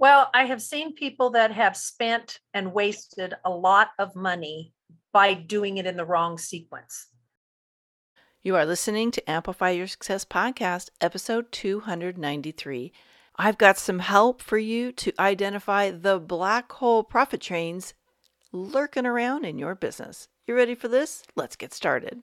[0.00, 4.72] Well, I have seen people that have spent and wasted a lot of money
[5.12, 7.08] by doing it in the wrong sequence.
[8.42, 12.94] You are listening to Amplify Your Success podcast, episode 293.
[13.36, 17.92] I've got some help for you to identify the black hole profit trains
[18.52, 20.28] lurking around in your business.
[20.46, 21.24] You ready for this?
[21.36, 22.22] Let's get started.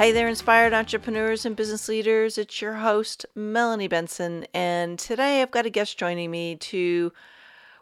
[0.00, 2.38] Hey there, inspired entrepreneurs and business leaders.
[2.38, 4.46] It's your host, Melanie Benson.
[4.54, 7.12] And today I've got a guest joining me to,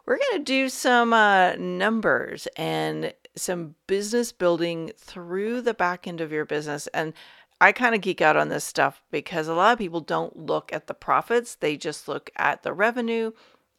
[0.05, 6.19] we're going to do some uh, numbers and some business building through the back end
[6.19, 6.87] of your business.
[6.87, 7.13] And
[7.61, 10.73] I kind of geek out on this stuff because a lot of people don't look
[10.73, 13.31] at the profits, they just look at the revenue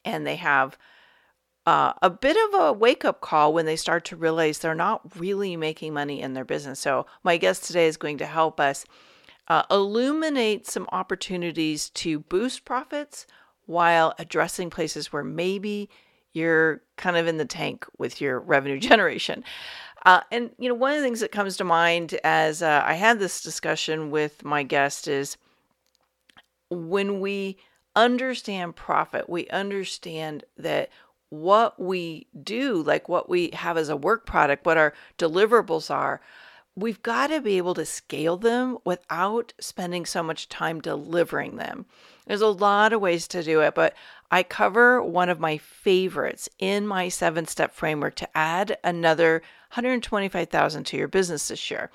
[0.03, 0.79] and they have
[1.71, 5.03] uh, a bit of a wake up call when they start to realize they're not
[5.17, 6.81] really making money in their business.
[6.81, 8.85] So, my guest today is going to help us
[9.47, 13.25] uh, illuminate some opportunities to boost profits
[13.67, 15.89] while addressing places where maybe
[16.33, 19.45] you're kind of in the tank with your revenue generation.
[20.05, 22.95] Uh, and you know, one of the things that comes to mind as uh, I
[22.95, 25.37] had this discussion with my guest is
[26.69, 27.59] when we
[27.95, 30.91] understand profit, we understand that
[31.31, 36.21] what we do, like what we have as a work product, what our deliverables are,
[36.77, 41.87] we've got to be able to scale them without spending so much time delivering them.
[42.27, 43.95] There's a lot of ways to do it, but
[44.31, 50.85] I cover one of my favorites in my seven step framework to add another 125,000
[50.85, 51.91] to your business this year.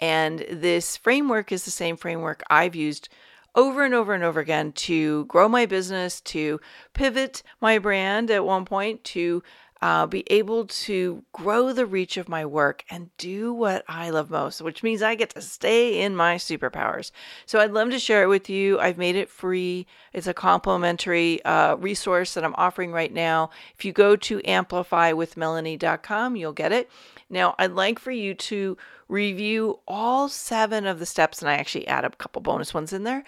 [0.00, 3.08] And this framework is the same framework I've used
[3.54, 6.60] over and over and over again to grow my business, to
[6.92, 9.42] pivot my brand at one point, to
[9.84, 14.30] uh, be able to grow the reach of my work and do what I love
[14.30, 17.10] most, which means I get to stay in my superpowers.
[17.44, 18.80] So I'd love to share it with you.
[18.80, 19.86] I've made it free.
[20.14, 23.50] It's a complimentary uh, resource that I'm offering right now.
[23.76, 26.90] If you go to amplifywithmelanie.com, you'll get it.
[27.30, 28.76] Now, I'd like for you to
[29.08, 33.04] review all seven of the steps, and I actually add a couple bonus ones in
[33.04, 33.24] there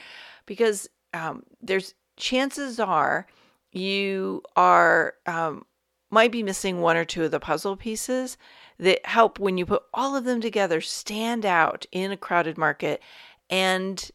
[0.47, 3.27] because um, there's chances are
[3.73, 5.65] you are um,
[6.11, 8.39] might be missing one or two of the puzzle pieces
[8.79, 13.03] that help when you put all of them together stand out in a crowded market
[13.51, 14.11] and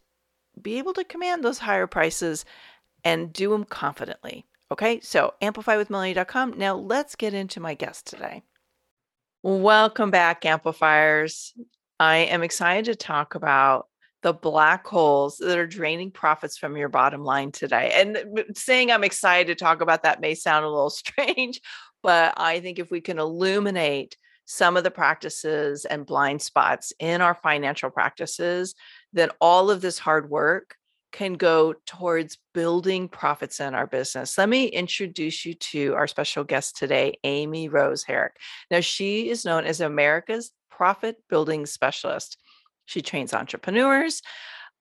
[0.60, 2.44] be able to command those higher prices
[3.04, 4.44] and do them confidently.
[4.70, 6.54] Okay, so amplifywithmelanie.com.
[6.56, 8.42] Now let's get into my guest today.
[9.44, 11.52] Welcome back, amplifiers.
[11.98, 13.88] I am excited to talk about
[14.22, 17.90] the black holes that are draining profits from your bottom line today.
[17.92, 21.60] And uh, saying I'm excited to talk about that may sound a little strange,
[22.04, 27.20] but I think if we can illuminate some of the practices and blind spots in
[27.20, 28.76] our financial practices,
[29.12, 30.76] then all of this hard work
[31.12, 34.36] can go towards building profits in our business.
[34.36, 38.36] Let me introduce you to our special guest today, Amy Rose Herrick.
[38.70, 42.38] Now, she is known as America's Profit Building Specialist.
[42.86, 44.22] She trains entrepreneurs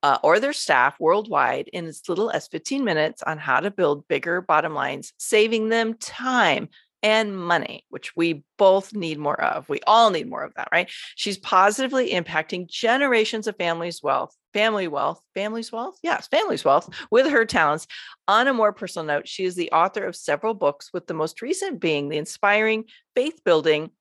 [0.03, 4.07] uh, or their staff worldwide in as little as 15 minutes on how to build
[4.07, 6.69] bigger bottom lines, saving them time,
[7.03, 9.67] and money, which we both need more of.
[9.67, 10.89] We all need more of that, right?
[11.15, 15.97] She's positively impacting generations of families' wealth, family wealth, family's wealth?
[16.03, 17.87] Yes, family's wealth with her talents.
[18.27, 21.41] On a more personal note, she is the author of several books, with the most
[21.41, 22.85] recent being the inspiring,
[23.15, 23.91] faith building,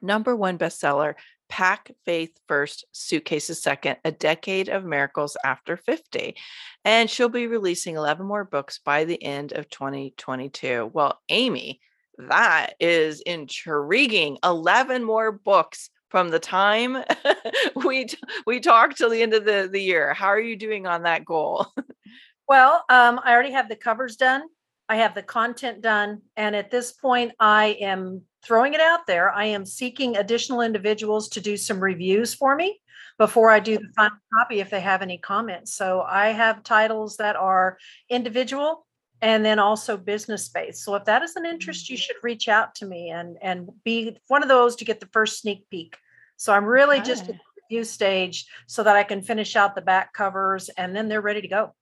[0.00, 1.14] number one bestseller,
[1.48, 6.36] Pack Faith First, Suitcases Second, A Decade of Miracles After 50.
[6.84, 10.90] And she'll be releasing 11 more books by the end of 2022.
[10.92, 11.80] Well, Amy,
[12.18, 14.38] that is intriguing.
[14.42, 16.96] 11 more books from the time
[17.84, 18.06] we
[18.46, 20.14] we talked till the end of the, the year.
[20.14, 21.66] How are you doing on that goal?
[22.48, 24.42] well, um, I already have the covers done.
[24.88, 26.22] I have the content done.
[26.36, 29.32] And at this point, I am throwing it out there.
[29.32, 32.80] I am seeking additional individuals to do some reviews for me
[33.18, 35.74] before I do the final copy if they have any comments.
[35.74, 37.76] So I have titles that are
[38.08, 38.86] individual
[39.20, 40.84] and then also business space.
[40.84, 42.02] So if that is an interest, you mm-hmm.
[42.02, 45.40] should reach out to me and and be one of those to get the first
[45.40, 45.96] sneak peek.
[46.36, 47.38] So I'm really just at the
[47.70, 51.40] review stage so that I can finish out the back covers and then they're ready
[51.40, 51.74] to go.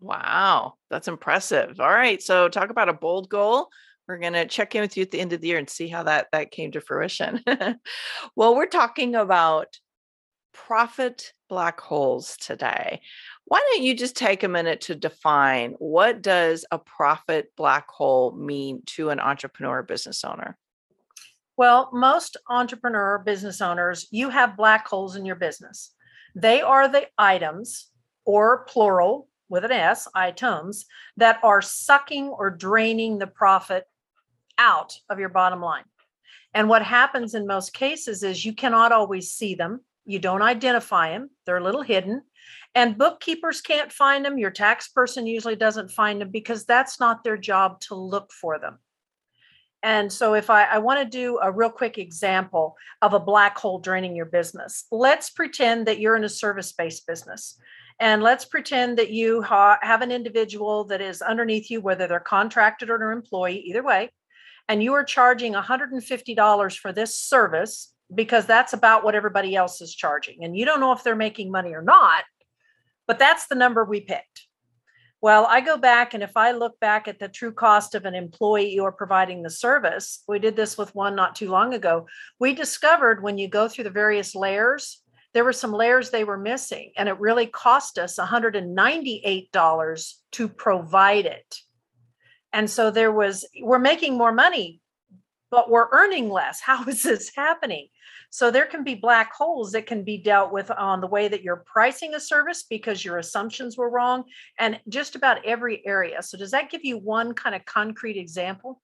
[0.00, 1.80] Wow, that's impressive.
[1.80, 3.70] All right, so talk about a bold goal.
[4.06, 5.88] we're going to check in with you at the end of the year and see
[5.88, 7.42] how that that came to fruition.
[8.36, 9.78] well, we're talking about
[10.52, 13.00] profit black holes today.
[13.44, 18.32] Why don't you just take a minute to define what does a profit black hole
[18.32, 20.56] mean to an entrepreneur business owner?
[21.56, 25.94] Well, most entrepreneur business owners, you have black holes in your business.
[26.34, 27.90] They are the items
[28.26, 30.84] or plural with an S, items
[31.16, 33.84] that are sucking or draining the profit
[34.58, 35.84] out of your bottom line.
[36.52, 39.80] And what happens in most cases is you cannot always see them.
[40.04, 41.30] You don't identify them.
[41.46, 42.22] They're a little hidden.
[42.74, 44.38] And bookkeepers can't find them.
[44.38, 48.58] Your tax person usually doesn't find them because that's not their job to look for
[48.58, 48.78] them.
[49.82, 53.56] And so, if I, I want to do a real quick example of a black
[53.58, 57.58] hole draining your business, let's pretend that you're in a service based business.
[57.98, 62.20] And let's pretend that you ha- have an individual that is underneath you, whether they're
[62.20, 64.10] contracted or an employee, either way,
[64.68, 69.94] and you are charging $150 for this service because that's about what everybody else is
[69.94, 70.44] charging.
[70.44, 72.24] And you don't know if they're making money or not,
[73.06, 74.45] but that's the number we picked.
[75.22, 78.14] Well, I go back and if I look back at the true cost of an
[78.14, 82.06] employee or providing the service, we did this with one not too long ago.
[82.38, 85.02] We discovered when you go through the various layers,
[85.32, 91.26] there were some layers they were missing, and it really cost us $198 to provide
[91.26, 91.56] it.
[92.52, 94.80] And so there was, we're making more money,
[95.50, 96.60] but we're earning less.
[96.64, 97.88] How is this happening?
[98.36, 101.42] So there can be black holes that can be dealt with on the way that
[101.42, 104.24] you're pricing a service because your assumptions were wrong
[104.58, 106.22] and just about every area.
[106.22, 108.82] So does that give you one kind of concrete example?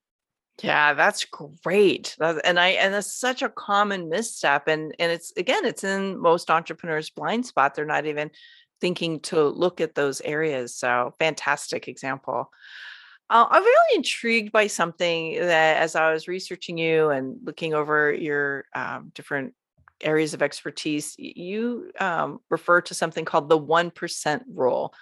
[0.63, 2.17] Yeah, that's great.
[2.19, 6.51] and I and that's such a common misstep and and it's again it's in most
[6.51, 7.75] entrepreneurs blind spot.
[7.75, 8.31] They're not even
[8.81, 10.75] thinking to look at those areas.
[10.75, 12.51] So fantastic example.
[13.33, 18.13] Uh, I'm really intrigued by something that as I was researching you and looking over
[18.13, 19.55] your um, different
[20.03, 24.93] areas of expertise, you um, refer to something called the 1% rule.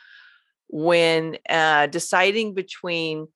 [0.69, 3.27] When uh, deciding between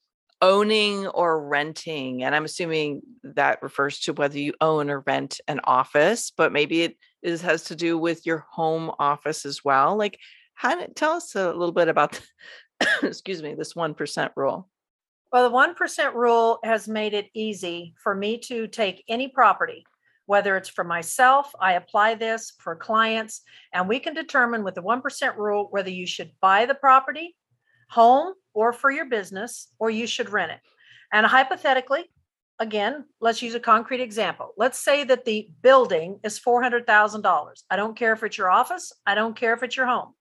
[0.40, 5.58] owning or renting, and I'm assuming that refers to whether you own or rent an
[5.64, 9.96] office, but maybe it is, has to do with your home office as well.
[9.96, 10.20] Like,
[10.54, 12.20] how, tell us a little bit about,
[13.02, 14.68] excuse me, this 1% rule.
[15.34, 19.84] Well, the 1% rule has made it easy for me to take any property,
[20.26, 23.42] whether it's for myself, I apply this for clients,
[23.72, 27.34] and we can determine with the 1% rule whether you should buy the property,
[27.90, 30.60] home, or for your business, or you should rent it.
[31.12, 32.04] And hypothetically,
[32.60, 34.52] again, let's use a concrete example.
[34.56, 37.62] Let's say that the building is $400,000.
[37.68, 40.14] I don't care if it's your office, I don't care if it's your home.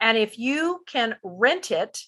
[0.00, 2.04] And if you can rent it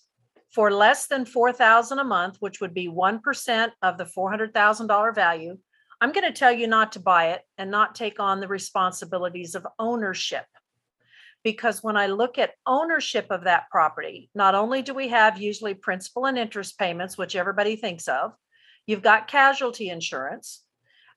[0.56, 5.58] for less than 4000 a month which would be 1% of the $400000 value
[6.00, 9.54] i'm going to tell you not to buy it and not take on the responsibilities
[9.54, 10.46] of ownership.
[11.44, 15.74] Because when i look at ownership of that property not only do we have usually
[15.74, 18.32] principal and interest payments which everybody thinks of
[18.86, 20.64] you've got casualty insurance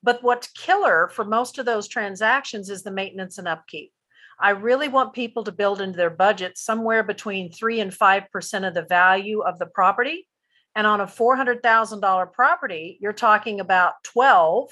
[0.04, 3.94] but what's killer for most of those transactions is the maintenance and upkeep
[4.40, 8.74] I really want people to build into their budget somewhere between three and 5% of
[8.74, 10.28] the value of the property.
[10.76, 14.70] And on a $400,000 property, you're talking about 12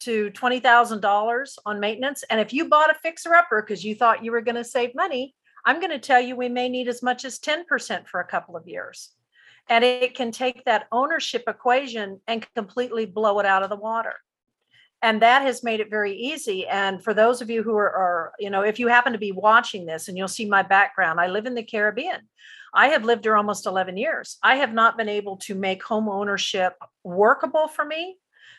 [0.00, 2.22] to $20,000 on maintenance.
[2.28, 4.94] And if you bought a fixer upper because you thought you were going to save
[4.94, 8.26] money, I'm going to tell you we may need as much as 10% for a
[8.26, 9.10] couple of years.
[9.68, 14.14] And it can take that ownership equation and completely blow it out of the water
[15.02, 16.66] and that has made it very easy.
[16.66, 19.32] And for those of you who are, are, you know if you happen to be
[19.32, 22.20] watching this and you'll see my background i live in the caribbean.
[22.72, 24.38] I have lived here almost 11 years.
[24.44, 28.16] I have not been able to make home ownership workable for me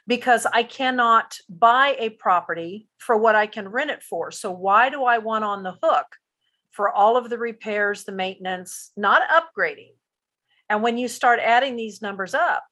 [0.08, 4.32] because i cannot buy a property for what i can rent it for.
[4.32, 6.08] So why do i want on the hook
[6.72, 9.94] for all of the repairs the maintenance not upgrading?
[10.70, 12.64] And when you start adding these numbers up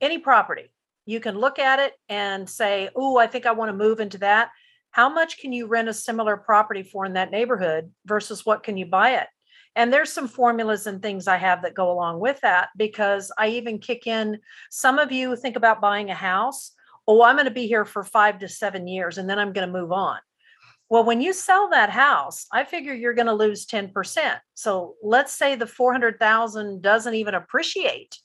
[0.00, 0.70] any property
[1.06, 4.18] you can look at it and say, oh, I think I want to move into
[4.18, 4.50] that.
[4.90, 8.76] How much can you rent a similar property for in that neighborhood versus what can
[8.76, 9.26] you buy it?
[9.74, 13.48] And there's some formulas and things I have that go along with that because I
[13.48, 14.38] even kick in
[14.70, 16.72] some of you think about buying a house.
[17.08, 19.66] Oh, I'm going to be here for five to seven years and then I'm going
[19.66, 20.18] to move on.
[20.90, 24.38] Well, when you sell that house, I figure you're going to lose 10%.
[24.54, 28.18] So let's say the 400,000 doesn't even appreciate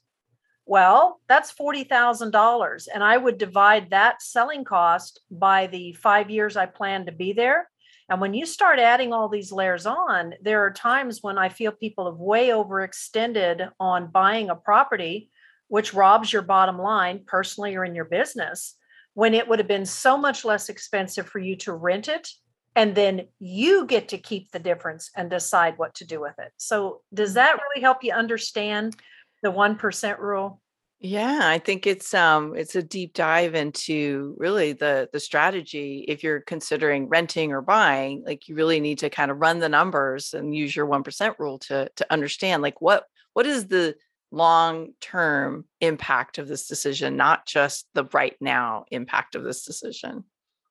[0.67, 2.87] well, that's $40,000.
[2.93, 7.33] And I would divide that selling cost by the five years I plan to be
[7.33, 7.69] there.
[8.09, 11.71] And when you start adding all these layers on, there are times when I feel
[11.71, 15.29] people have way overextended on buying a property
[15.69, 18.75] which robs your bottom line personally or in your business,
[19.13, 22.29] when it would have been so much less expensive for you to rent it
[22.75, 26.51] and then you get to keep the difference and decide what to do with it.
[26.57, 27.35] So, does mm-hmm.
[27.35, 28.95] that really help you understand
[29.43, 30.61] the 1% rule?
[30.99, 36.23] Yeah, I think it's um it's a deep dive into really the the strategy if
[36.23, 40.33] you're considering renting or buying, like you really need to kind of run the numbers
[40.33, 43.03] and use your 1% rule to to understand like what
[43.33, 43.95] what is the
[44.31, 50.23] long-term impact of this decision, not just the right now impact of this decision.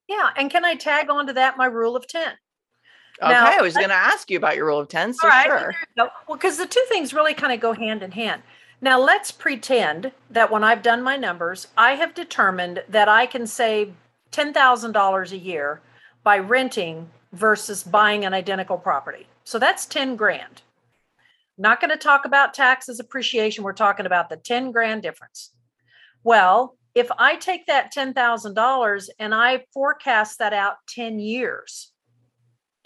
[0.09, 2.33] Yeah, and can I tag on to that my rule of 10?
[3.23, 5.47] Okay, now, I was going to ask you about your rule of 10, so right,
[5.47, 5.75] sure.
[5.97, 8.43] Well, because the two things really kind of go hand in hand.
[8.83, 13.47] Now, let's pretend that when I've done my numbers, I have determined that I can
[13.47, 13.95] save
[14.33, 15.81] $10,000 a year
[16.23, 19.27] by renting versus buying an identical property.
[19.45, 20.63] So that's 10 grand.
[21.57, 23.65] Not going to talk about taxes, appreciation.
[23.65, 25.53] We're talking about the 10 grand difference.
[26.23, 31.93] Well, if I take that $10,000 and I forecast that out 10 years,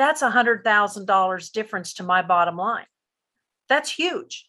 [0.01, 2.87] that's a $100,000 difference to my bottom line.
[3.69, 4.49] That's huge.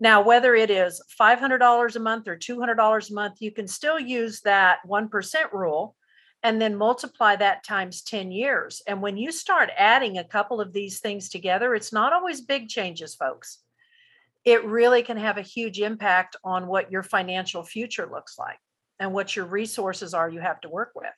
[0.00, 4.40] Now, whether it is $500 a month or $200 a month, you can still use
[4.42, 5.96] that 1% rule
[6.42, 8.82] and then multiply that times 10 years.
[8.86, 12.68] And when you start adding a couple of these things together, it's not always big
[12.68, 13.58] changes, folks.
[14.44, 18.58] It really can have a huge impact on what your financial future looks like
[19.00, 21.08] and what your resources are you have to work with.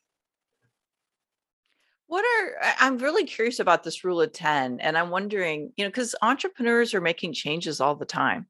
[2.08, 5.90] What are I'm really curious about this rule of 10 and I'm wondering, you know,
[5.90, 8.46] cuz entrepreneurs are making changes all the time.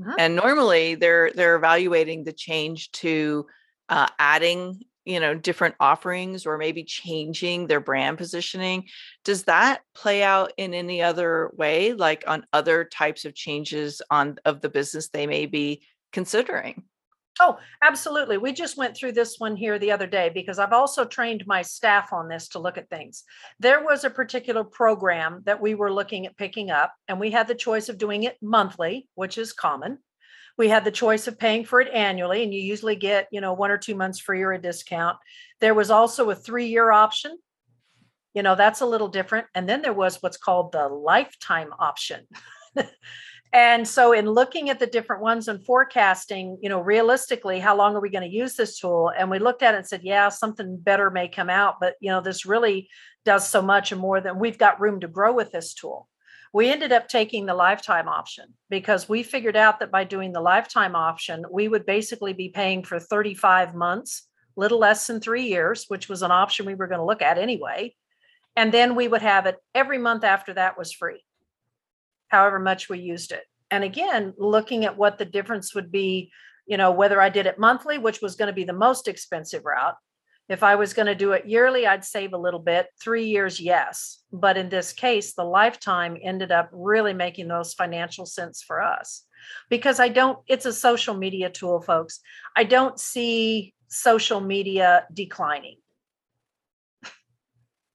[0.00, 0.16] Uh-huh.
[0.18, 3.46] And normally they're they're evaluating the change to
[3.88, 8.84] uh, adding you know different offerings or maybe changing their brand positioning
[9.24, 14.38] does that play out in any other way like on other types of changes on
[14.44, 16.84] of the business they may be considering
[17.40, 18.36] Oh, absolutely.
[18.36, 21.62] We just went through this one here the other day because I've also trained my
[21.62, 23.24] staff on this to look at things.
[23.58, 27.48] There was a particular program that we were looking at picking up, and we had
[27.48, 29.98] the choice of doing it monthly, which is common.
[30.58, 33.54] We had the choice of paying for it annually, and you usually get, you know,
[33.54, 35.16] one or two months free or a discount.
[35.60, 37.38] There was also a three year option.
[38.34, 39.46] You know, that's a little different.
[39.54, 42.26] And then there was what's called the lifetime option.
[43.54, 47.94] And so, in looking at the different ones and forecasting, you know, realistically, how long
[47.94, 49.12] are we going to use this tool?
[49.16, 52.10] And we looked at it and said, yeah, something better may come out, but you
[52.10, 52.88] know, this really
[53.26, 56.08] does so much and more than we've got room to grow with this tool.
[56.54, 60.40] We ended up taking the lifetime option because we figured out that by doing the
[60.40, 65.84] lifetime option, we would basically be paying for 35 months, little less than three years,
[65.88, 67.94] which was an option we were going to look at anyway.
[68.56, 71.22] And then we would have it every month after that was free
[72.32, 73.44] however much we used it.
[73.70, 76.32] And again, looking at what the difference would be,
[76.66, 79.64] you know, whether I did it monthly, which was going to be the most expensive
[79.64, 79.94] route.
[80.48, 82.88] If I was going to do it yearly, I'd save a little bit.
[83.00, 84.22] Three years, yes.
[84.32, 89.24] But in this case, the lifetime ended up really making those financial sense for us
[89.70, 92.20] because I don't, it's a social media tool, folks.
[92.56, 95.76] I don't see social media declining.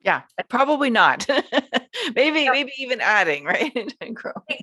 [0.01, 1.25] Yeah, probably not.
[2.16, 2.51] maybe yeah.
[2.51, 3.94] maybe even adding, right?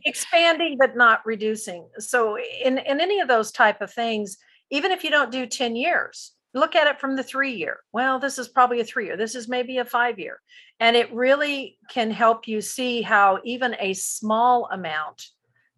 [0.04, 1.88] Expanding but not reducing.
[1.98, 4.36] So in in any of those type of things,
[4.70, 7.78] even if you don't do 10 years, look at it from the 3 year.
[7.92, 9.16] Well, this is probably a 3 year.
[9.16, 10.40] This is maybe a 5 year.
[10.80, 15.22] And it really can help you see how even a small amount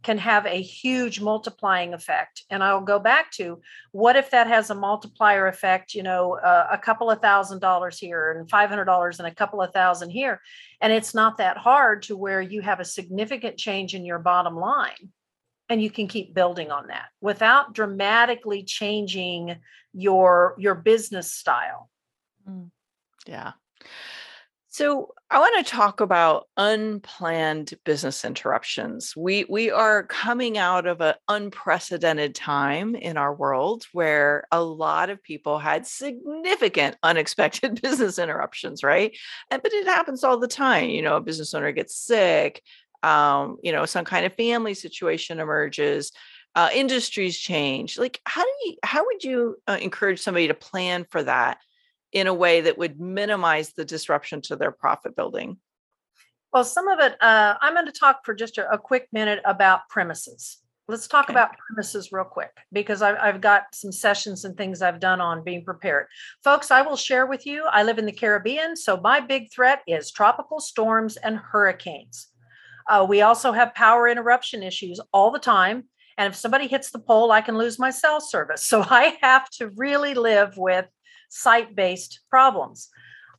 [0.07, 2.45] can have a huge multiplying effect.
[2.49, 3.61] And I'll go back to
[3.91, 7.99] what if that has a multiplier effect, you know, uh, a couple of thousand dollars
[7.99, 10.41] here and $500 and a couple of thousand here.
[10.81, 14.55] And it's not that hard to where you have a significant change in your bottom
[14.55, 15.11] line
[15.69, 19.57] and you can keep building on that without dramatically changing
[19.93, 21.91] your your business style.
[22.49, 22.71] Mm.
[23.27, 23.55] Yeah.
[24.77, 29.17] So I want to talk about unplanned business interruptions.
[29.17, 35.09] We we are coming out of an unprecedented time in our world where a lot
[35.09, 39.17] of people had significant unexpected business interruptions, right?
[39.51, 40.91] And but it happens all the time.
[40.91, 42.63] You know, a business owner gets sick,
[43.03, 46.13] um, you know, some kind of family situation emerges.
[46.55, 47.99] Uh, industries change.
[47.99, 48.77] Like, how do you?
[48.83, 51.59] How would you uh, encourage somebody to plan for that
[52.17, 55.59] in a way that would minimize the disruption to their profit building?
[56.51, 59.43] Well, some of it, uh, I'm going to talk for just a, a, quick minute
[59.45, 60.63] about premises.
[60.89, 61.35] Let's talk okay.
[61.35, 65.45] about premises real quick because I've, I've got some sessions and things I've done on
[65.45, 66.07] being prepared.
[66.43, 67.67] Folks, I will share with you.
[67.71, 72.29] I live in the Caribbean, so my big threat is tropical storms and hurricanes.
[72.89, 75.85] Uh, we also have power interruption issues all the time.
[76.17, 78.63] And if somebody hits the pole, I can lose my cell service.
[78.73, 80.87] So I have to really live with
[81.29, 82.89] site based problems.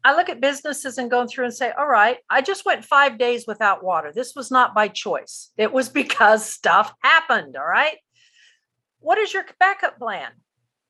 [0.03, 3.17] I look at businesses and go through and say, all right, I just went five
[3.17, 4.11] days without water.
[4.13, 7.57] This was not by choice, it was because stuff happened.
[7.57, 7.97] All right.
[8.99, 10.31] What is your backup plan?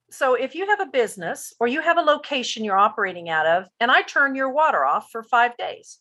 [0.09, 3.67] So if you have a business or you have a location you're operating out of,
[3.79, 5.99] and I turn your water off for five days,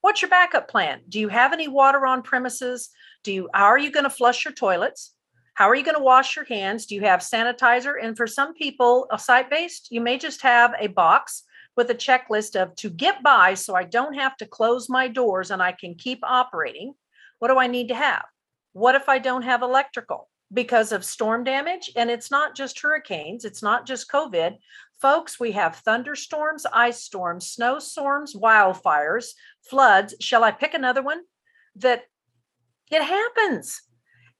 [0.00, 1.00] what's your backup plan?
[1.08, 2.88] Do you have any water on premises?
[3.22, 5.14] Do you how are you going to flush your toilets?
[5.54, 6.86] How are you going to wash your hands?
[6.86, 7.94] Do you have sanitizer?
[8.02, 11.44] And for some people, a site based, you may just have a box
[11.76, 15.50] with a checklist of to get by so I don't have to close my doors
[15.50, 16.94] and I can keep operating.
[17.38, 18.24] What do I need to have?
[18.72, 21.90] What if I don't have electrical because of storm damage?
[21.96, 24.56] And it's not just hurricanes, it's not just COVID.
[25.00, 29.32] Folks, we have thunderstorms, ice storms, snowstorms, wildfires,
[29.68, 30.14] floods.
[30.20, 31.22] Shall I pick another one?
[31.76, 32.02] That
[32.90, 33.82] it happens.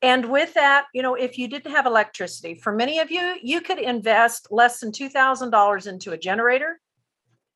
[0.02, 3.61] And with that, you know, if you didn't have electricity, for many of you, you
[3.61, 6.80] could invest less than $2,000 into a generator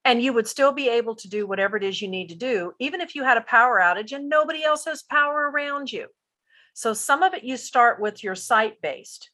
[0.04, 2.72] and you would still be able to do whatever it is you need to do,
[2.78, 6.06] even if you had a power outage and nobody else has power around you.
[6.74, 9.30] So some of it you start with your site based.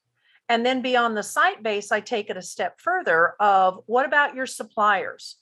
[0.49, 4.35] And then beyond the site base, I take it a step further of what about
[4.35, 5.37] your suppliers?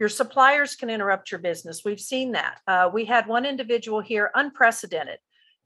[0.00, 1.82] Your suppliers can interrupt your business.
[1.84, 2.60] We've seen that.
[2.66, 5.18] Uh, we had one individual here, unprecedented.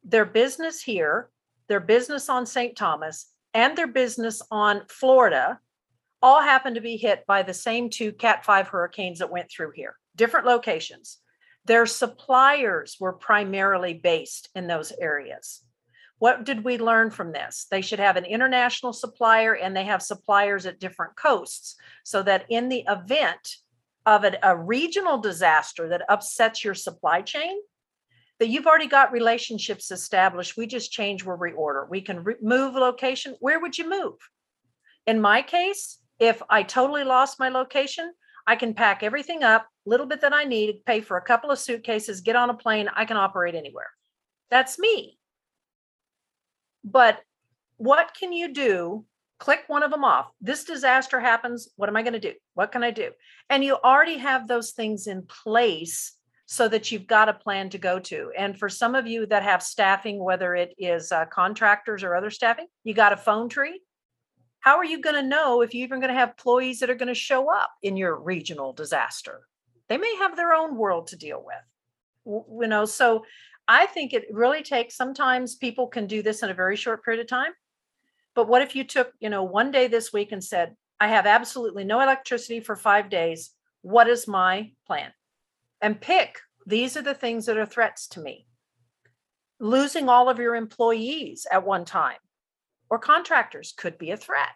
[0.03, 1.31] Their business here,
[1.69, 2.77] their business on St.
[2.77, 5.61] Thomas, and their business on Florida
[6.23, 9.73] all happened to be hit by the same two Cat 5 hurricanes that went through
[9.75, 11.19] here, different locations.
[11.65, 15.63] Their suppliers were primarily based in those areas.
[16.19, 17.67] What did we learn from this?
[17.71, 22.47] They should have an international supplier and they have suppliers at different coasts so that
[22.49, 23.57] in the event
[24.07, 27.59] of a, a regional disaster that upsets your supply chain,
[28.39, 30.57] that you've already got relationships established.
[30.57, 31.87] We just change where we order.
[31.89, 33.37] We can re- move location.
[33.41, 34.15] Where would you move?
[35.07, 38.13] In my case, if I totally lost my location,
[38.47, 41.59] I can pack everything up, little bit that I need, pay for a couple of
[41.59, 43.91] suitcases, get on a plane, I can operate anywhere.
[44.51, 45.19] That's me.
[46.85, 47.21] But
[47.77, 49.05] what can you do?
[49.39, 50.31] Click one of them off.
[50.41, 51.69] This disaster happens.
[51.77, 52.33] What am I going to do?
[52.55, 53.11] What can I do?
[53.51, 56.16] And you already have those things in place
[56.47, 58.31] so that you've got a plan to go to.
[58.39, 62.31] And for some of you that have staffing, whether it is uh, contractors or other
[62.31, 63.81] staffing, you got a phone tree
[64.67, 66.97] how are you going to know if you're even going to have employees that are
[66.97, 69.47] going to show up in your regional disaster?
[69.89, 72.43] They may have their own world to deal with.
[72.61, 73.25] You know, so
[73.69, 77.21] I think it really takes sometimes people can do this in a very short period
[77.21, 77.53] of time.
[78.35, 81.27] But what if you took, you know, one day this week and said, I have
[81.27, 83.53] absolutely no electricity for five days.
[83.83, 85.13] What is my plan?
[85.81, 88.47] And pick these are the things that are threats to me.
[89.61, 92.19] Losing all of your employees at one time
[92.91, 94.51] or contractors could be a threat.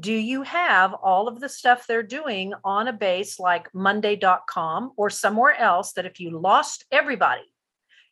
[0.00, 5.10] Do you have all of the stuff they're doing on a base like Monday.com or
[5.10, 7.42] somewhere else that if you lost everybody,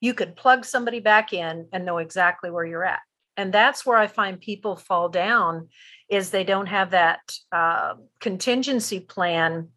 [0.00, 3.00] you could plug somebody back in and know exactly where you're at?
[3.36, 5.68] And that's where I find people fall down
[6.08, 7.20] is they don't have that
[7.52, 9.68] uh, contingency plan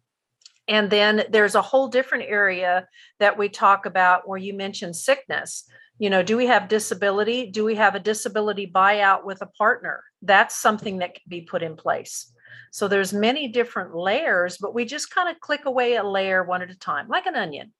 [0.70, 2.86] and then there's a whole different area
[3.18, 5.68] that we talk about where you mentioned sickness.
[5.98, 7.50] You know do we have disability?
[7.50, 10.04] Do we have a disability buyout with a partner?
[10.22, 12.32] That's something that can be put in place.
[12.70, 16.62] So there's many different layers but we just kind of click away a layer one
[16.62, 17.72] at a time like an onion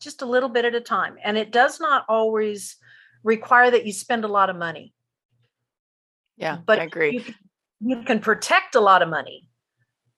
[0.00, 1.16] just a little bit at a time.
[1.22, 2.76] And it does not always
[3.22, 4.94] require that you spend a lot of money.
[6.38, 7.12] Yeah but i agree.
[7.12, 7.34] you can,
[7.80, 9.46] you can protect a lot of money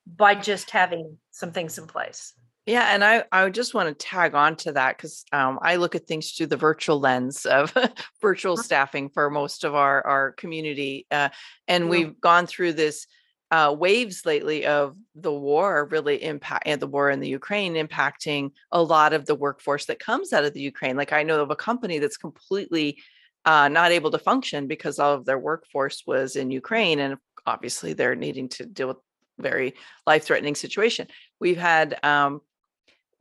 [0.06, 2.34] by just having some things in place
[2.66, 5.94] yeah, and I I just want to tag on to that because um, I look
[5.94, 7.72] at things through the virtual lens of
[8.20, 8.62] virtual uh-huh.
[8.62, 11.28] staffing for most of our our community, uh,
[11.68, 11.90] and yeah.
[11.90, 13.06] we've gone through this
[13.52, 18.50] uh, waves lately of the war really impact and the war in the Ukraine impacting
[18.72, 20.96] a lot of the workforce that comes out of the Ukraine.
[20.96, 22.98] Like I know of a company that's completely
[23.44, 27.16] uh, not able to function because all of their workforce was in Ukraine, and
[27.46, 28.96] obviously they're needing to deal with
[29.38, 29.74] very
[30.06, 31.08] life threatening situation.
[31.40, 32.40] We've had um,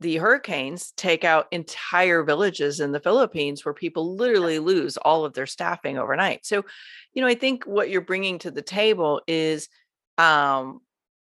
[0.00, 5.32] the hurricanes take out entire villages in the Philippines where people literally lose all of
[5.32, 6.44] their staffing overnight.
[6.44, 6.64] So,
[7.14, 9.68] you know, I think what you're bringing to the table is
[10.18, 10.80] um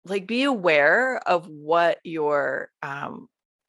[0.05, 3.29] like be aware of what your um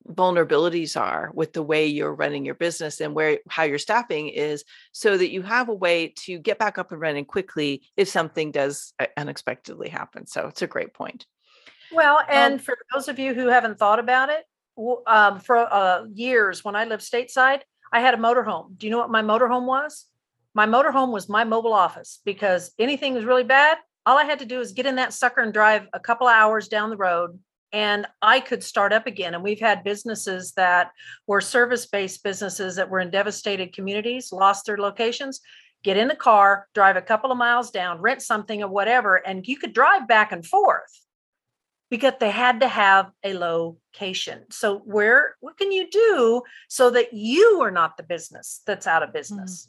[0.09, 4.63] vulnerabilities are with the way you're running your business and where how your staffing is
[4.91, 8.51] so that you have a way to get back up and running quickly if something
[8.51, 10.25] does uh, unexpectedly happen.
[10.27, 11.25] So, it's a great point.
[11.91, 14.45] Well, and um, for those of you who haven't thought about it,
[15.07, 17.61] um, for uh, years when I lived stateside,
[17.91, 18.77] I had a motorhome.
[18.77, 20.07] Do you know what my motorhome was?
[20.55, 23.77] My motorhome was my mobile office because anything was really bad.
[24.05, 26.35] All I had to do is get in that sucker and drive a couple of
[26.35, 27.39] hours down the road
[27.73, 29.33] and I could start up again.
[29.33, 30.91] And we've had businesses that
[31.25, 35.41] were service based businesses that were in devastated communities, lost their locations,
[35.83, 39.47] get in the car, drive a couple of miles down, rent something or whatever, and
[39.47, 41.01] you could drive back and forth
[41.89, 44.43] because they had to have a location.
[44.51, 49.03] So where what can you do so that you are not the business that's out
[49.03, 49.13] of mm.
[49.13, 49.67] business?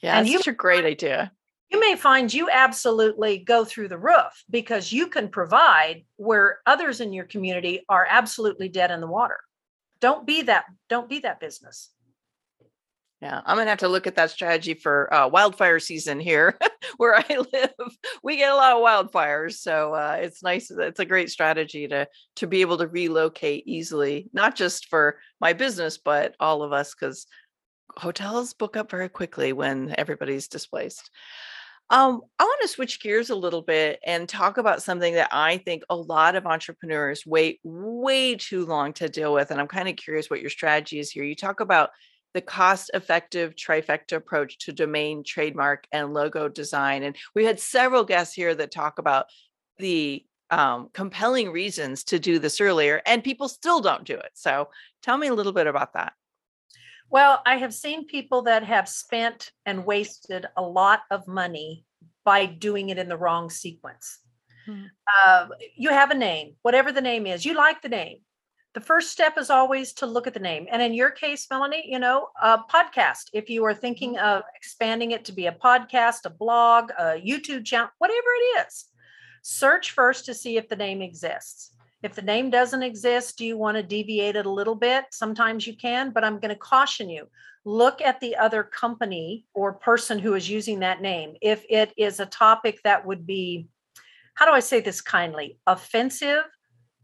[0.00, 1.32] Yeah, and that's you, a great idea
[1.70, 7.00] you may find you absolutely go through the roof because you can provide where others
[7.00, 9.38] in your community are absolutely dead in the water.
[10.00, 11.90] Don't be that don't be that business.
[13.20, 16.56] Yeah i'm gonna have to look at that strategy for uh, wildfire season here
[16.98, 17.96] where i live.
[18.22, 22.06] We get a lot of wildfires so uh, it's nice it's a great strategy to
[22.36, 26.94] to be able to relocate easily not just for my business but all of us
[26.94, 27.26] because
[27.96, 31.10] hotels book up very quickly when everybody's displaced
[31.90, 35.58] um, I want to switch gears a little bit and talk about something that I
[35.58, 39.50] think a lot of entrepreneurs wait way too long to deal with.
[39.50, 41.24] And I'm kind of curious what your strategy is here.
[41.24, 41.90] You talk about
[42.34, 47.02] the cost effective trifecta approach to domain, trademark, and logo design.
[47.04, 49.26] And we had several guests here that talk about
[49.78, 54.30] the um, compelling reasons to do this earlier, and people still don't do it.
[54.34, 54.68] So
[55.02, 56.12] tell me a little bit about that.
[57.10, 61.84] Well, I have seen people that have spent and wasted a lot of money
[62.24, 64.20] by doing it in the wrong sequence.
[64.66, 64.84] Hmm.
[65.26, 68.18] Uh, you have a name, whatever the name is, you like the name.
[68.74, 70.66] The first step is always to look at the name.
[70.70, 73.30] And in your case, Melanie, you know, a podcast.
[73.32, 74.26] If you are thinking mm-hmm.
[74.26, 78.84] of expanding it to be a podcast, a blog, a YouTube channel, whatever it is,
[79.42, 81.72] search first to see if the name exists.
[82.02, 85.06] If the name doesn't exist, do you want to deviate it a little bit?
[85.10, 87.28] Sometimes you can, but I'm going to caution you
[87.64, 91.34] look at the other company or person who is using that name.
[91.42, 93.68] If it is a topic that would be,
[94.34, 96.44] how do I say this kindly, offensive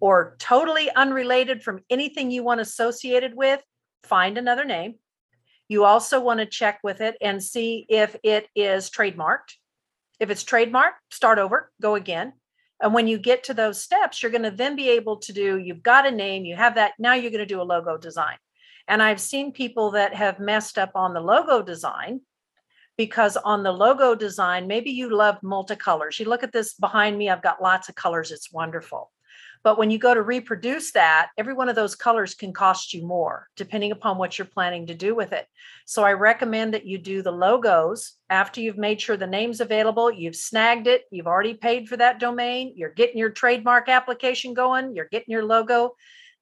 [0.00, 3.60] or totally unrelated from anything you want associated with,
[4.04, 4.94] find another name.
[5.68, 9.54] You also want to check with it and see if it is trademarked.
[10.20, 12.34] If it's trademarked, start over, go again.
[12.80, 15.58] And when you get to those steps, you're going to then be able to do,
[15.58, 16.92] you've got a name, you have that.
[16.98, 18.36] Now you're going to do a logo design.
[18.88, 22.20] And I've seen people that have messed up on the logo design
[22.96, 26.18] because on the logo design, maybe you love multicolors.
[26.18, 28.30] You look at this behind me, I've got lots of colors.
[28.30, 29.10] It's wonderful.
[29.62, 33.06] But when you go to reproduce that, every one of those colors can cost you
[33.06, 35.46] more depending upon what you're planning to do with it.
[35.86, 40.10] So I recommend that you do the logos after you've made sure the name's available,
[40.10, 44.94] you've snagged it, you've already paid for that domain, you're getting your trademark application going,
[44.94, 45.94] you're getting your logo.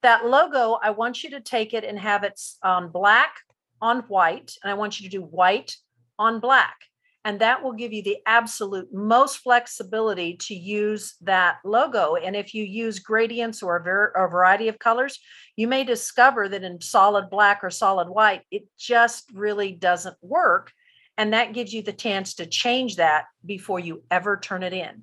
[0.02, 3.37] That logo, I want you to take it and have it on black
[3.81, 5.76] on white, and I want you to do white
[6.18, 6.76] on black
[7.24, 12.16] and that will give you the absolute most flexibility to use that logo.
[12.16, 15.18] And if you use gradients or a, ver- a, variety of colors
[15.56, 20.72] you may discover that in solid black or solid white it just really doesn't work.
[21.18, 25.02] And that gives you the chance to change that before you ever turn it in.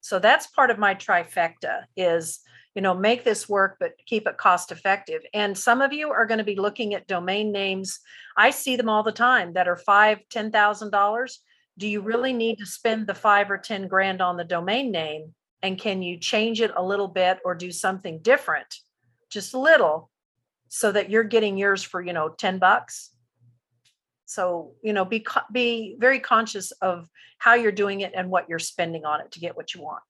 [0.00, 2.40] So that's part of my trifecta is
[2.74, 6.26] you know make this work but keep it cost effective and some of you are
[6.26, 8.00] going to be looking at domain names.
[8.36, 11.40] I see them all the time that are five ten thousand dollars.
[11.78, 15.34] Do you really need to spend the five or ten grand on the domain name?
[15.62, 18.74] And can you change it a little bit or do something different?
[19.30, 20.10] Just a little
[20.68, 23.10] so that you're getting yours for you know 10 bucks.
[24.26, 28.58] So you know be be very conscious of how you're doing it and what you're
[28.58, 30.02] spending on it to get what you want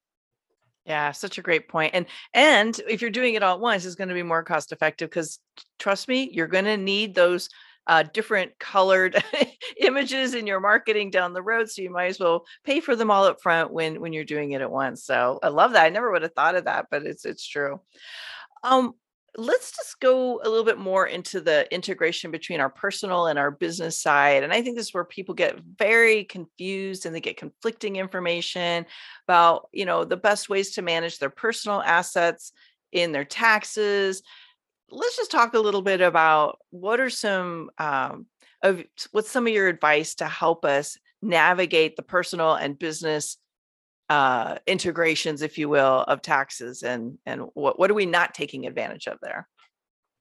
[0.90, 1.94] yeah, such a great point.
[1.94, 4.72] And and if you're doing it all at once, it's going to be more cost
[4.72, 5.38] effective because
[5.78, 7.48] trust me, you're going to need those
[7.86, 9.22] uh, different colored
[9.80, 11.70] images in your marketing down the road.
[11.70, 14.50] So you might as well pay for them all up front when when you're doing
[14.50, 15.04] it at once.
[15.04, 15.84] So I love that.
[15.84, 17.80] I never would have thought of that, but it's it's true.
[18.64, 18.94] Um,
[19.36, 23.50] let's just go a little bit more into the integration between our personal and our
[23.50, 27.36] business side and i think this is where people get very confused and they get
[27.36, 28.84] conflicting information
[29.28, 32.52] about you know the best ways to manage their personal assets
[32.92, 34.22] in their taxes.
[34.90, 38.26] Let's just talk a little bit about what are some um,
[38.62, 43.36] of what's some of your advice to help us navigate the personal and business
[44.10, 48.66] uh, integrations, if you will, of taxes, and and what what are we not taking
[48.66, 49.48] advantage of there?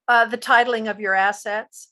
[0.08, 1.90] Uh, the titling of your assets.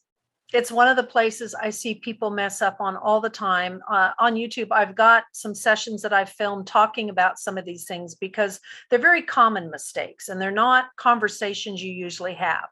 [0.53, 3.81] It's one of the places I see people mess up on all the time.
[3.91, 7.83] Uh, on YouTube, I've got some sessions that I've filmed talking about some of these
[7.83, 12.69] things because they're very common mistakes and they're not conversations you usually have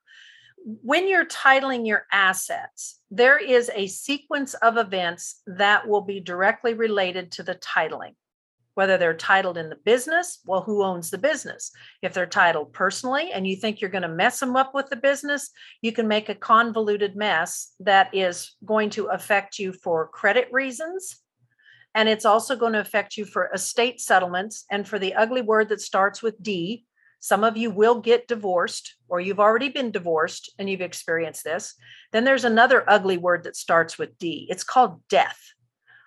[0.81, 6.73] when you're titling your assets, there is a sequence of events that will be directly
[6.73, 8.15] related to the titling.
[8.75, 11.71] Whether they're titled in the business, well, who owns the business?
[12.01, 14.95] If they're titled personally and you think you're going to mess them up with the
[14.95, 15.49] business,
[15.81, 21.21] you can make a convoluted mess that is going to affect you for credit reasons.
[21.95, 25.69] And it's also going to affect you for estate settlements and for the ugly word
[25.69, 26.85] that starts with D,
[27.25, 31.73] some of you will get divorced, or you've already been divorced and you've experienced this.
[32.11, 34.45] Then there's another ugly word that starts with D.
[34.49, 35.39] It's called death.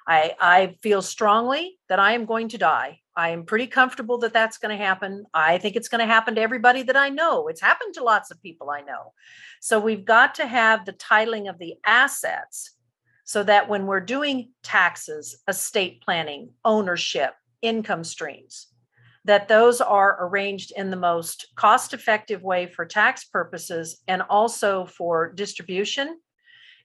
[0.08, 3.00] I, I feel strongly that I am going to die.
[3.14, 5.26] I am pretty comfortable that that's going to happen.
[5.34, 7.48] I think it's going to happen to everybody that I know.
[7.48, 9.12] It's happened to lots of people I know.
[9.60, 12.74] So we've got to have the titling of the assets
[13.24, 18.68] so that when we're doing taxes, estate planning, ownership, income streams,
[19.26, 24.86] that those are arranged in the most cost effective way for tax purposes and also
[24.86, 26.18] for distribution.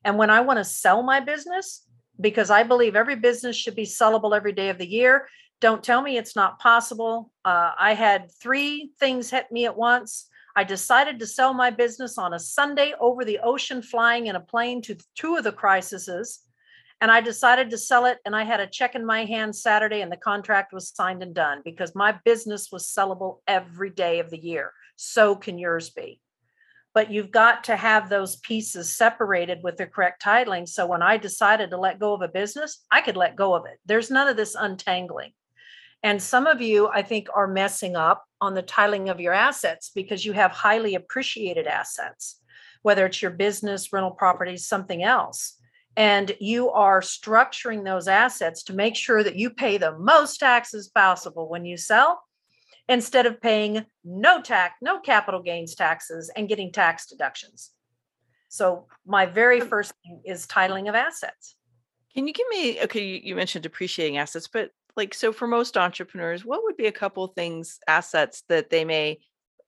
[0.03, 1.87] And when I want to sell my business,
[2.19, 5.27] because I believe every business should be sellable every day of the year,
[5.61, 7.31] don't tell me it's not possible.
[7.45, 10.27] Uh, I had three things hit me at once.
[10.55, 14.39] I decided to sell my business on a Sunday over the ocean, flying in a
[14.39, 16.07] plane to two of the crises
[17.03, 18.19] and I decided to sell it.
[18.25, 21.35] And I had a check in my hand Saturday, and the contract was signed and
[21.35, 24.71] done because my business was sellable every day of the year.
[24.95, 26.21] So can yours be.
[26.93, 30.67] But you've got to have those pieces separated with the correct titling.
[30.67, 33.65] So when I decided to let go of a business, I could let go of
[33.65, 33.79] it.
[33.85, 35.31] There's none of this untangling.
[36.03, 39.91] And some of you, I think, are messing up on the titling of your assets
[39.95, 42.39] because you have highly appreciated assets,
[42.81, 45.57] whether it's your business, rental properties, something else
[45.95, 50.87] and you are structuring those assets to make sure that you pay the most taxes
[50.87, 52.23] possible when you sell
[52.89, 57.71] instead of paying no tax no capital gains taxes and getting tax deductions.
[58.49, 61.55] So my very first thing is titling of assets.
[62.13, 66.45] Can you give me okay you mentioned depreciating assets but like so for most entrepreneurs
[66.45, 69.19] what would be a couple things assets that they may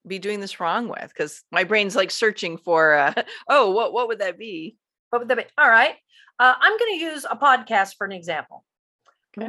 [0.07, 1.09] be doing this wrong with?
[1.09, 3.13] Because my brain's like searching for uh,
[3.49, 4.77] oh what what would that be?
[5.09, 5.45] What would that be?
[5.57, 5.95] All right.
[6.37, 8.65] Uh, I'm going to use a podcast for an example.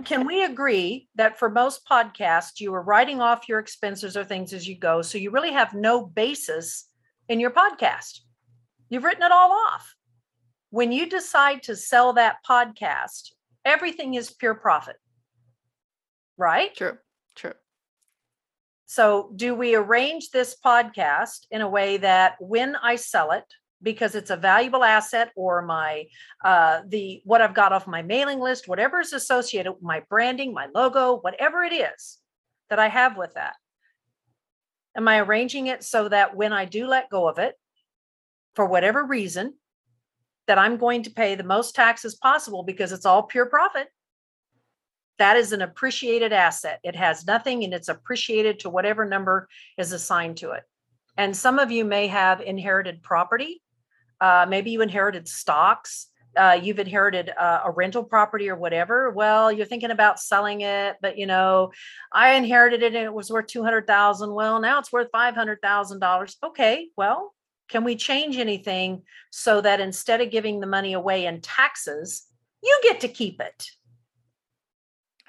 [0.05, 4.53] Can we agree that for most podcasts, you are writing off your expenses or things
[4.53, 5.01] as you go?
[5.01, 6.89] So you really have no basis
[7.29, 8.21] in your podcast.
[8.89, 9.95] You've written it all off.
[10.71, 13.31] When you decide to sell that podcast,
[13.65, 14.97] everything is pure profit.
[16.37, 16.75] Right?
[16.75, 16.99] True.
[17.37, 17.55] True.
[18.87, 23.45] So, do we arrange this podcast in a way that when I sell it,
[23.83, 26.05] because it's a valuable asset or my
[26.45, 30.53] uh, the what I've got off my mailing list, whatever is associated with my branding,
[30.53, 32.19] my logo, whatever it is
[32.71, 33.55] that I have with that.
[34.97, 37.55] Am I arranging it so that when I do let go of it,
[38.55, 39.55] for whatever reason,
[40.47, 43.89] that I'm going to pay the most taxes possible because it's all pure profit?
[45.19, 46.81] That is an appreciated asset.
[46.83, 50.63] It has nothing and it's appreciated to whatever number is assigned to it.
[51.17, 53.63] And some of you may have inherited property
[54.21, 56.09] uh, maybe you inherited stocks.
[56.37, 59.11] Uh, you've inherited uh, a rental property or whatever.
[59.11, 61.73] Well, you're thinking about selling it, but you know,
[62.13, 64.35] I inherited it and it was worth two hundred thousand.
[64.35, 66.37] Well, now it's worth five hundred thousand dollars.
[66.45, 67.35] Okay, well,
[67.69, 72.27] can we change anything so that instead of giving the money away in taxes,
[72.63, 73.71] you get to keep it?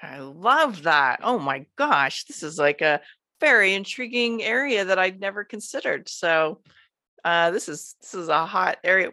[0.02, 1.20] I love that.
[1.22, 3.00] Oh my gosh, this is like a
[3.40, 6.08] very intriguing area that I'd never considered.
[6.08, 6.60] So
[7.24, 9.10] uh, this is this is a hot area.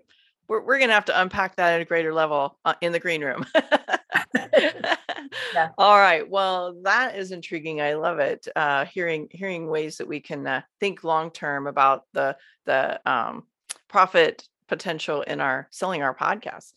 [0.47, 3.23] We're we're gonna have to unpack that at a greater level uh, in the green
[3.23, 3.45] room.
[5.53, 5.69] yeah.
[5.77, 6.29] All right.
[6.29, 7.81] Well, that is intriguing.
[7.81, 8.47] I love it.
[8.55, 13.43] Uh, hearing hearing ways that we can uh, think long term about the the um,
[13.87, 16.73] profit potential in our selling our podcasts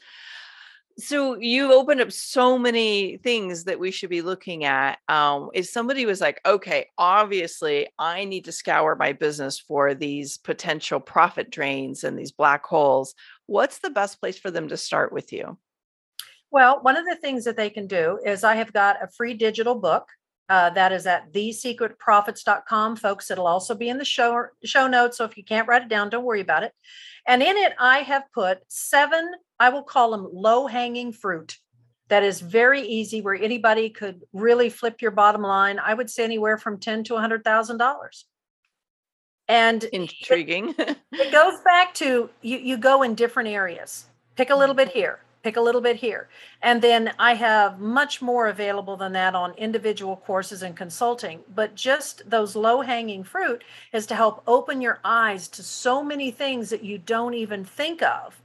[0.98, 5.66] so you opened up so many things that we should be looking at um, if
[5.66, 11.50] somebody was like okay obviously i need to scour my business for these potential profit
[11.50, 13.14] drains and these black holes
[13.46, 15.56] what's the best place for them to start with you?
[16.50, 19.34] Well one of the things that they can do is i have got a free
[19.34, 20.08] digital book
[20.48, 25.24] uh, that is at thesecretprofits.com folks it'll also be in the show show notes so
[25.24, 26.72] if you can't write it down don't worry about it
[27.26, 29.30] and in it i have put seven
[29.60, 31.58] I will call them low hanging fruit
[32.08, 35.78] that is very easy where anybody could really flip your bottom line.
[35.78, 38.24] I would say anywhere from 10 to $100,000.
[39.48, 40.74] And intriguing.
[40.78, 44.06] It, it, goes back to you, you go in different areas.
[44.36, 46.28] Pick a little bit here, pick a little bit here.
[46.62, 51.40] And then I have much more available than that on individual courses and consulting.
[51.54, 56.30] But just those low hanging fruit is to help open your eyes to so many
[56.30, 58.40] things that you don't even think of.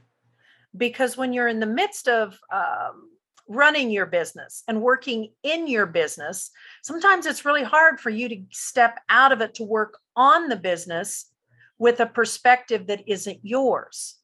[0.76, 3.10] Because when you're in the midst of um,
[3.48, 6.50] running your business and working in your business,
[6.82, 10.56] sometimes it's really hard for you to step out of it to work on the
[10.56, 11.26] business
[11.78, 14.16] with a perspective that isn't yours.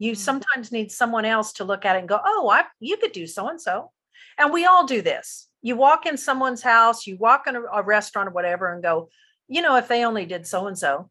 [0.00, 0.18] You mm-hmm.
[0.18, 3.28] sometimes need someone else to look at it and go, "Oh, I you could do
[3.28, 3.92] so and so."
[4.36, 5.48] And we all do this.
[5.62, 9.10] You walk in someone's house, you walk in a, a restaurant or whatever and go,
[9.46, 11.10] "You know, if they only did so and so."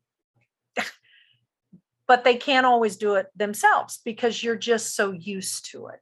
[2.08, 6.00] but they can't always do it themselves because you're just so used to it.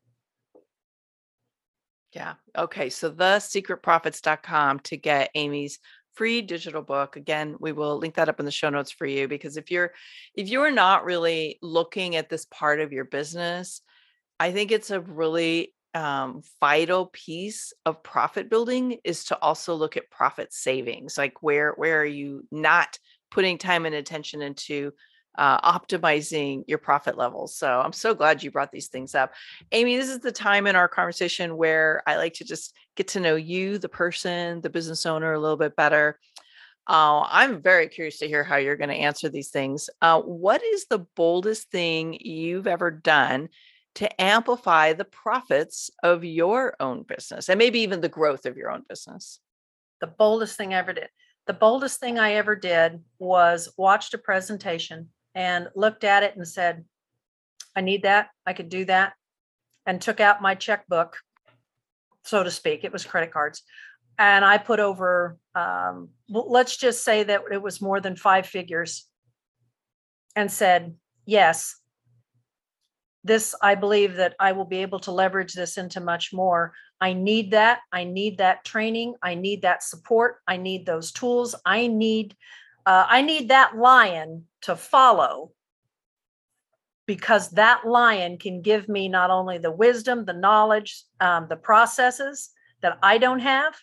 [2.13, 2.36] Yeah.
[2.58, 2.89] Okay.
[2.89, 5.80] So the secretprofits.com to get Amy's
[6.18, 7.16] free digital book.
[7.16, 9.94] Again, we will link that up in the show notes for you because if you're
[10.34, 13.82] if you're not really looking at this part of your business,
[14.40, 19.96] I think it's a really um, vital piece of profit building is to also look
[19.96, 21.18] at profit savings.
[21.18, 22.98] Like where where are you not
[23.30, 24.94] putting time and attention into
[25.38, 27.56] uh, optimizing your profit levels.
[27.56, 29.34] So I'm so glad you brought these things up.
[29.71, 33.19] Amy, this is the time in our conversation where I like to just get to
[33.19, 36.19] know you, the person, the business owner, a little bit better.
[36.88, 39.89] Uh, I'm very curious to hear how you're going to answer these things.
[40.02, 43.50] Uh, what is the boldest thing you've ever done
[43.95, 48.71] to amplify the profits of your own business and maybe even the growth of your
[48.71, 49.39] own business?
[50.00, 51.10] The boldest thing I ever did.
[51.45, 56.48] The boldest thing I ever did was watched a presentation and looked at it and
[56.48, 56.86] said,
[57.76, 58.30] I need that.
[58.46, 59.13] I could do that.
[59.86, 61.18] And took out my checkbook,
[62.24, 62.84] so to speak.
[62.84, 63.63] It was credit cards.
[64.20, 69.06] And I put over, um, let's just say that it was more than five figures
[70.36, 71.76] and said, yes,
[73.24, 76.74] this, I believe that I will be able to leverage this into much more.
[77.00, 77.80] I need that.
[77.92, 79.16] I need that training.
[79.22, 80.38] I need that support.
[80.48, 81.54] I need those tools.
[81.66, 82.36] I need
[82.88, 85.52] uh, I need that lion to follow
[87.06, 92.50] because that lion can give me not only the wisdom, the knowledge, um, the processes
[92.82, 93.76] that I don't have,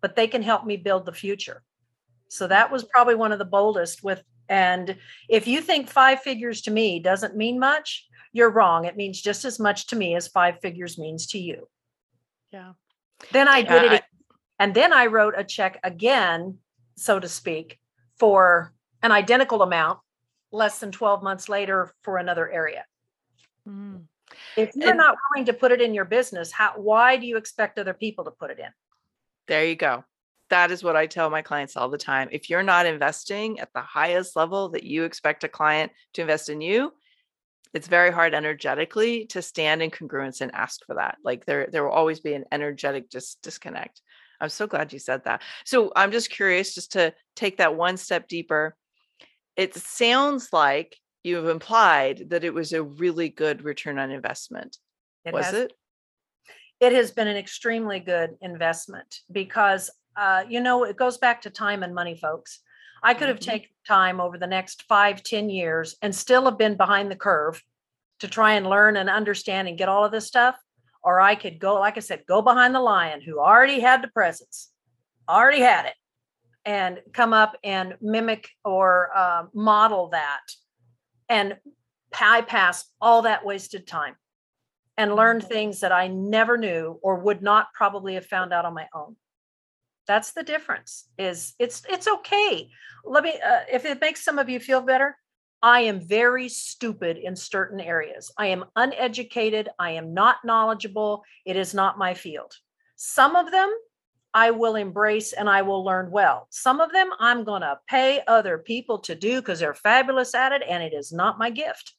[0.00, 1.64] but they can help me build the future.
[2.28, 6.60] So that was probably one of the boldest with and if you think five figures
[6.62, 8.84] to me doesn't mean much, you're wrong.
[8.84, 11.66] It means just as much to me as five figures means to you.
[12.52, 12.74] Yeah.
[13.32, 14.04] Then I did it
[14.60, 16.58] and then I wrote a check again,
[16.96, 17.80] so to speak,
[18.18, 18.72] for
[19.02, 19.98] an identical amount
[20.52, 22.84] less than 12 months later for another area.
[23.68, 24.04] Mm.
[24.56, 27.36] If you're and, not willing to put it in your business, how why do you
[27.36, 28.70] expect other people to put it in?
[29.46, 30.04] There you go.
[30.50, 32.28] That is what I tell my clients all the time.
[32.30, 36.48] If you're not investing at the highest level that you expect a client to invest
[36.48, 36.92] in you,
[37.72, 41.18] it's very hard energetically to stand in congruence and ask for that.
[41.24, 44.00] Like there, there will always be an energetic just disconnect.
[44.40, 45.42] I'm so glad you said that.
[45.64, 48.76] So I'm just curious, just to take that one step deeper.
[49.56, 54.76] It sounds like you've implied that it was a really good return on investment.
[55.24, 55.72] It was has, it?
[56.80, 61.50] It has been an extremely good investment because, uh, you know, it goes back to
[61.50, 62.60] time and money, folks.
[63.02, 63.50] I could have mm-hmm.
[63.50, 67.62] taken time over the next five, ten years and still have been behind the curve
[68.20, 70.56] to try and learn and understand and get all of this stuff
[71.04, 74.08] or I could go, like I said, go behind the lion who already had the
[74.08, 74.70] presence,
[75.28, 75.94] already had it,
[76.64, 80.40] and come up and mimic or uh, model that
[81.28, 81.56] and
[82.18, 84.16] bypass all that wasted time
[84.96, 85.48] and learn mm-hmm.
[85.48, 89.16] things that I never knew or would not probably have found out on my own.
[90.06, 91.08] That's the difference.
[91.18, 92.70] Is it's it's okay.
[93.04, 95.16] Let me uh, if it makes some of you feel better.
[95.64, 98.30] I am very stupid in certain areas.
[98.36, 99.70] I am uneducated.
[99.78, 101.24] I am not knowledgeable.
[101.46, 102.52] It is not my field.
[102.96, 103.72] Some of them
[104.34, 106.48] I will embrace and I will learn well.
[106.50, 110.52] Some of them I'm going to pay other people to do because they're fabulous at
[110.52, 111.94] it and it is not my gift.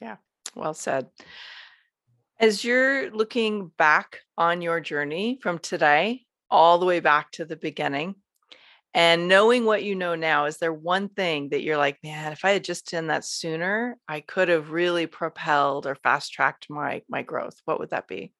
[0.00, 0.16] Yeah,
[0.56, 1.06] well said.
[2.40, 7.54] As you're looking back on your journey from today all the way back to the
[7.54, 8.16] beginning,
[8.92, 12.44] and knowing what you know now, is there one thing that you're like, man, if
[12.44, 17.02] I had just done that sooner, I could have really propelled or fast tracked my
[17.08, 17.54] my growth?
[17.64, 18.32] What would that be?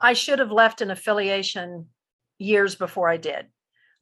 [0.00, 1.88] I should have left an affiliation
[2.38, 3.46] years before I did.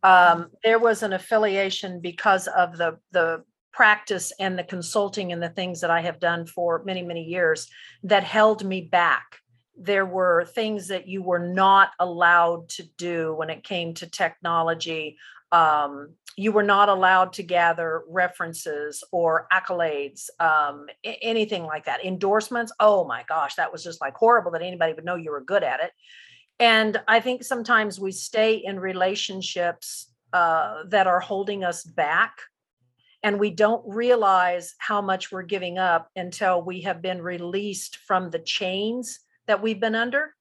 [0.02, 0.50] Um, mm.
[0.62, 5.80] there was an affiliation because of the the practice and the consulting and the things
[5.80, 7.68] that I have done for many many years
[8.02, 9.36] that held me back
[9.82, 15.16] there were things that you were not allowed to do when it came to technology
[15.52, 22.04] Um, you were not allowed to gather references or accolades, um, anything like that.
[22.04, 22.72] Endorsements.
[22.78, 25.64] Oh my gosh, that was just like horrible that anybody would know you were good
[25.64, 25.90] at it.
[26.58, 32.38] And I think sometimes we stay in relationships uh, that are holding us back
[33.22, 38.30] and we don't realize how much we're giving up until we have been released from
[38.30, 40.34] the chains that we've been under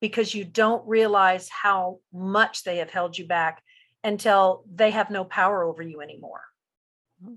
[0.00, 3.62] because you don't realize how much they have held you back
[4.04, 6.42] until they have no power over you anymore.
[7.24, 7.34] Hmm.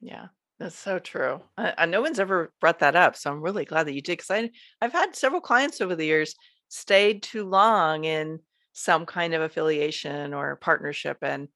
[0.00, 0.26] Yeah,
[0.58, 1.40] that's so true.
[1.56, 4.18] I, I, no one's ever brought that up, so I'm really glad that you did
[4.18, 4.50] because
[4.80, 6.34] I've had several clients over the years
[6.68, 8.40] stayed too long in
[8.72, 11.48] some kind of affiliation or partnership, and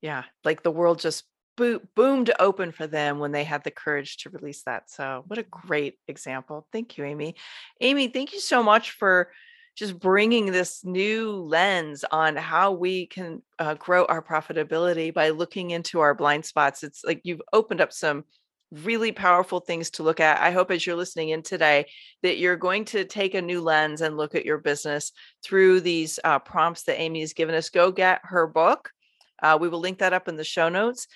[0.00, 1.24] yeah, like the world just
[1.56, 4.90] bo- boomed open for them when they had the courage to release that.
[4.90, 6.66] So, what a great example.
[6.72, 7.36] Thank you, Amy.
[7.80, 9.32] Amy, thank you so much for
[9.74, 15.70] just bringing this new lens on how we can uh, grow our profitability by looking
[15.70, 16.82] into our blind spots.
[16.82, 18.24] It's like you've opened up some
[18.70, 20.40] really powerful things to look at.
[20.40, 21.86] I hope as you're listening in today
[22.22, 25.12] that you're going to take a new lens and look at your business
[25.44, 27.68] through these uh, prompts that Amy has given us.
[27.68, 28.90] Go get her book.
[29.42, 31.06] Uh, we will link that up in the show notes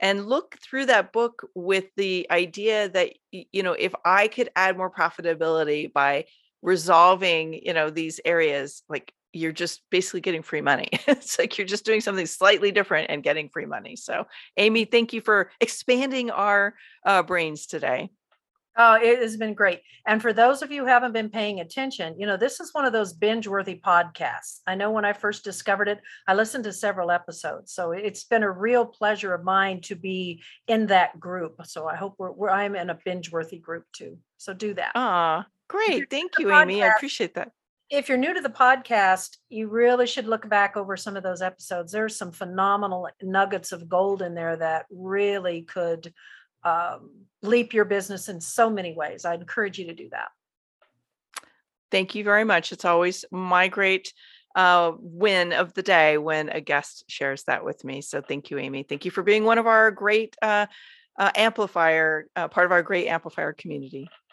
[0.00, 4.76] and look through that book with the idea that you know if i could add
[4.76, 6.24] more profitability by
[6.66, 11.66] resolving you know these areas like you're just basically getting free money it's like you're
[11.66, 16.30] just doing something slightly different and getting free money so amy thank you for expanding
[16.30, 16.74] our
[17.06, 18.10] uh, brains today
[18.78, 19.80] Oh, it has been great.
[20.06, 22.84] And for those of you who haven't been paying attention, you know, this is one
[22.84, 24.60] of those binge worthy podcasts.
[24.66, 25.98] I know when I first discovered it,
[26.28, 27.72] I listened to several episodes.
[27.72, 31.54] So it's been a real pleasure of mine to be in that group.
[31.64, 34.18] So I hope we're, we're I'm in a binge worthy group too.
[34.36, 34.92] So do that.
[34.94, 36.10] Ah, great.
[36.10, 36.82] Thank you, podcast, Amy.
[36.82, 37.50] I appreciate that.
[37.88, 41.40] If you're new to the podcast, you really should look back over some of those
[41.40, 41.92] episodes.
[41.92, 46.12] There's some phenomenal nuggets of gold in there that really could
[46.64, 47.10] um,
[47.42, 49.24] leap your business in so many ways.
[49.24, 50.28] I encourage you to do that.
[51.92, 52.72] Thank you very much.
[52.72, 54.12] It's always my great
[54.56, 58.00] uh, win of the day when a guest shares that with me.
[58.00, 58.82] So thank you, Amy.
[58.82, 60.66] Thank you for being one of our great uh,
[61.18, 64.08] uh, amplifier, uh, part of our great amplifier community.